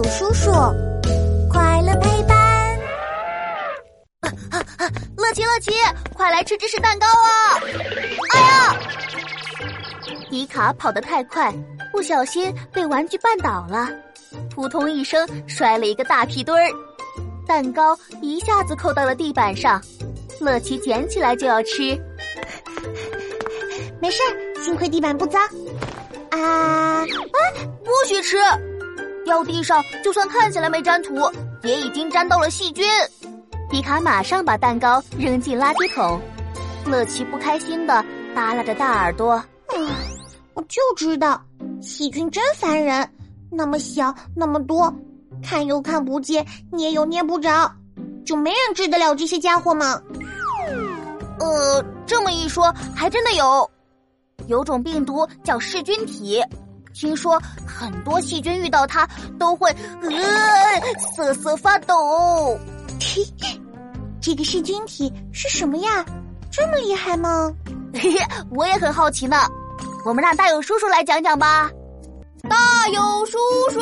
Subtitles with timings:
[0.00, 0.50] 友叔叔，
[1.50, 2.78] 快乐陪伴。
[5.14, 5.72] 乐奇，乐奇，
[6.14, 7.60] 快来吃芝士蛋糕啊！
[8.32, 8.76] 哎呀！
[10.30, 11.52] 迪卡跑得太快，
[11.92, 13.90] 不小心被玩具绊倒了，
[14.48, 16.72] 扑通一声摔了一个大屁墩儿，
[17.46, 19.82] 蛋糕一下子扣到了地板上。
[20.40, 21.94] 乐奇捡起来就要吃，
[24.00, 24.22] 没事
[24.64, 25.42] 幸亏地板不脏。
[26.30, 26.38] 啊！
[26.40, 27.06] 啊，
[27.84, 28.38] 不许吃！
[29.30, 31.14] 掉地上就算看起来没沾土，
[31.62, 32.84] 也已经沾到了细菌。
[33.70, 36.20] 迪卡马上把蛋糕扔进垃圾桶。
[36.84, 38.04] 乐奇不开心的
[38.34, 39.40] 耷拉着大耳朵。
[39.68, 39.88] 嗯！
[40.54, 41.40] 我就知道，
[41.80, 43.08] 细菌真烦人，
[43.52, 44.92] 那么小，那么多，
[45.40, 47.72] 看又看不见，捏又捏不着，
[48.26, 50.02] 就没人治得了这些家伙吗？
[51.38, 53.70] 呃，这么一说，还真的有。
[54.48, 56.42] 有种病毒叫噬菌体，
[56.94, 59.08] 听说很多细菌遇到它
[59.38, 59.70] 都会
[60.02, 60.10] 呃
[61.14, 62.58] 瑟瑟发抖。
[64.20, 66.04] 这个噬菌体是什么呀？
[66.52, 67.50] 这么厉害吗？
[67.94, 68.18] 嘿嘿，
[68.50, 69.36] 我也很好奇呢。
[70.04, 71.70] 我们让大勇叔叔来讲讲吧。
[72.48, 73.38] 大勇叔
[73.70, 73.80] 叔，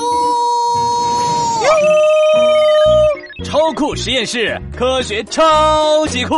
[3.45, 6.35] 超酷实验室，科学超级酷。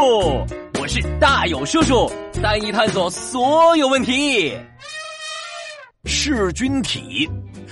[0.81, 2.11] 我是大勇叔叔，
[2.43, 4.57] 带你探索所有问题。
[6.05, 7.29] 噬菌体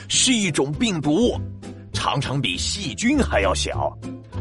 [0.08, 1.38] 是一种病毒，
[1.92, 3.92] 常常比细菌还要小，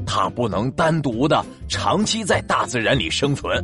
[0.06, 3.64] 它不能单独的长期在大自然里生存，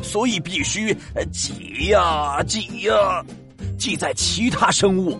[0.00, 0.96] 所以必须
[1.32, 3.24] 挤呀挤呀，
[3.78, 5.18] 挤在其他生物，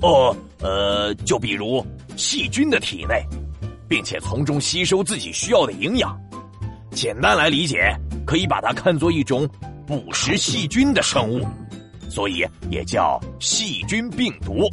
[0.00, 1.84] 哦呃，就比如
[2.16, 3.22] 细菌的体内，
[3.88, 6.18] 并且从中吸收自己需要的营养。
[6.90, 7.94] 简单来理解。
[8.26, 9.48] 可以把它看作一种
[9.86, 11.46] 捕食细菌的生物，
[12.08, 14.68] 所以也叫细菌病毒。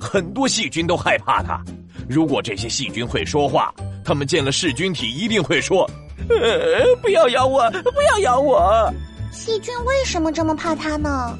[0.00, 1.62] 很多细菌都害怕它。
[2.08, 3.72] 如果这些细菌会说话，
[4.04, 5.88] 它们见了噬菌体一定会说
[6.28, 8.92] ：“呃，不要咬我，不要咬我。”
[9.32, 11.38] 细菌为什么这么怕它呢？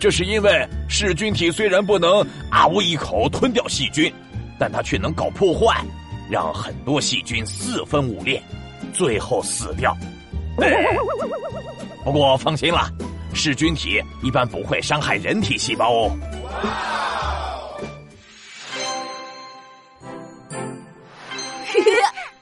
[0.00, 4.12] 这是因为噬菌体虽然不能啊呜一口吞掉细菌，
[4.58, 5.84] 但它却能搞破坏，
[6.30, 8.42] 让很多细菌四分五裂。
[8.92, 9.94] 最后死掉。
[12.02, 12.90] 不过放心啦，
[13.36, 16.10] 噬菌体一般不会伤害人体细胞哦。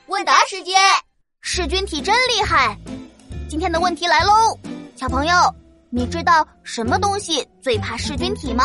[0.07, 0.81] 问答时间，
[1.41, 2.79] 噬菌体真厉害。
[3.49, 4.57] 今天的问题来喽，
[4.95, 5.35] 小朋友，
[5.91, 8.65] 你知道什么东西最怕噬菌体吗？